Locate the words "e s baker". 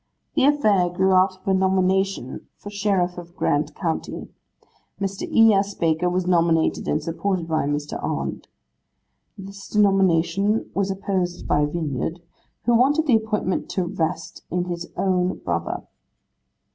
5.31-6.09